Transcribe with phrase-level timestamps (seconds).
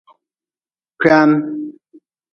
[0.99, 1.31] Kwaan.